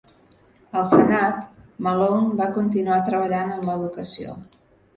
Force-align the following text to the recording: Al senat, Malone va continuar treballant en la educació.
Al 0.79 0.87
senat, 0.93 1.37
Malone 1.89 2.39
va 2.41 2.49
continuar 2.57 2.99
treballant 3.13 3.55
en 3.61 3.65
la 3.71 3.79
educació. 3.81 4.39